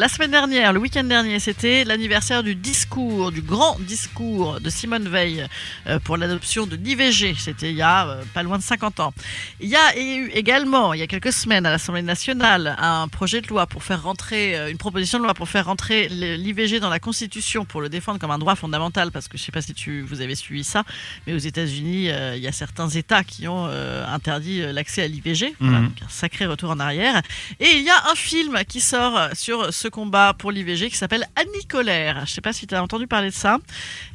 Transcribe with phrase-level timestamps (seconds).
[0.00, 5.06] La semaine dernière, le week-end dernier, c'était l'anniversaire du discours, du grand discours de Simone
[5.06, 5.46] Veil
[5.86, 7.34] euh, pour l'adoption de l'IVG.
[7.36, 9.12] C'était il y a euh, pas loin de 50 ans.
[9.60, 13.42] Il y a eu également, il y a quelques semaines, à l'Assemblée nationale, un projet
[13.42, 16.88] de loi pour faire rentrer, euh, une proposition de loi pour faire rentrer l'IVG dans
[16.88, 19.74] la Constitution pour le défendre comme un droit fondamental, parce que je sais pas si
[19.74, 20.84] tu, vous avez suivi ça,
[21.26, 25.56] mais aux États-Unis, il y a certains États qui ont interdit l'accès à l'IVG.
[25.60, 27.20] Voilà, donc un sacré retour en arrière.
[27.58, 31.26] Et il y a un film qui sort sur ce combat pour l'IVG qui s'appelle
[31.36, 32.24] Annie Colère.
[32.26, 33.58] Je sais pas si tu as entendu parler de ça.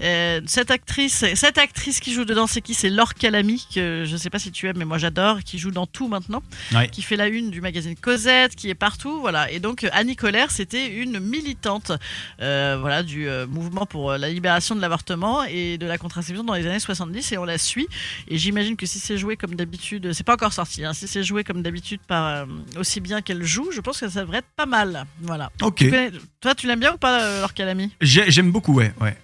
[0.02, 2.73] Euh, cette actrice, cette actrice qui joue dedans, c'est qui?
[2.73, 5.71] C'est Laure Calamy, que je sais pas si tu aimes, mais moi j'adore, qui joue
[5.71, 6.41] dans tout maintenant,
[6.73, 6.89] Ouais.
[6.89, 9.52] qui fait la une du magazine Cosette, qui est partout, voilà.
[9.52, 11.91] Et donc Annie Colère, c'était une militante,
[12.41, 16.53] euh, voilà, du euh, mouvement pour la libération de l'avortement et de la contraception dans
[16.53, 17.88] les années 70, et on la suit.
[18.27, 21.23] Et j'imagine que si c'est joué comme d'habitude, c'est pas encore sorti, hein, si c'est
[21.23, 22.45] joué comme d'habitude par euh,
[22.77, 25.05] aussi bien qu'elle joue, je pense que ça devrait être pas mal.
[25.22, 25.52] Voilà.
[25.66, 25.75] Ok.
[25.77, 27.47] Tu connais- toi, tu l'aimes bien ou pas, euh,
[28.02, 28.94] J'ai- J'aime beaucoup, ouais.
[29.02, 29.17] ouais.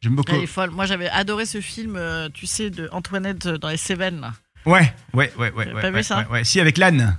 [0.00, 0.32] J'aime beaucoup.
[0.34, 0.70] Elle est folle.
[0.70, 4.32] Moi, j'avais adoré ce film, euh, tu sais, de Antoinette euh, dans les Cévennes, là,
[4.66, 5.64] Ouais, ouais, ouais, ouais.
[5.66, 6.18] T'as ouais, pas vu ouais, ça?
[6.20, 6.44] ouais, ouais.
[6.44, 7.16] Si, avec l'âne.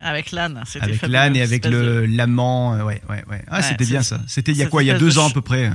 [0.00, 0.62] Avec l'âne.
[0.66, 2.74] C'était Avec l'âne et avec le l'amant.
[2.74, 3.42] euh, Ouais, ouais, ouais.
[3.48, 4.18] Ah, Ouais, c'était bien ça.
[4.26, 5.68] C'était il y a quoi Il y a deux de ans à peu près.
[5.68, 5.70] ouais.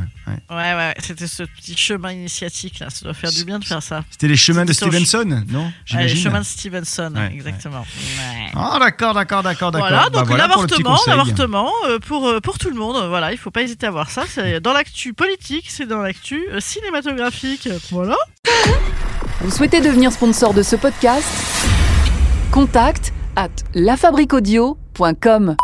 [0.49, 2.89] de- Ouais, ouais, c'était ce petit chemin initiatique, là.
[2.89, 4.03] Ça doit faire du bien de faire ça.
[4.09, 7.81] C'était les chemins de Stevenson, non Ouais, les chemins de Stevenson, Ouais, exactement.
[7.81, 8.51] Ouais.
[8.55, 9.87] Ah, d'accord, d'accord, d'accord, d'accord.
[9.89, 13.07] Voilà, Bah, donc l'avortement, l'avortement euh, pour, euh, pour tout le monde.
[13.07, 14.23] Voilà, il faut pas hésiter à voir ça.
[14.27, 17.69] C'est dans l'actu politique, c'est dans l'actu euh, cinématographique.
[17.91, 18.15] Voilà.
[19.41, 21.27] Vous souhaitez devenir sponsor de ce podcast?
[22.51, 25.55] Contact à lafabriquaudio.com.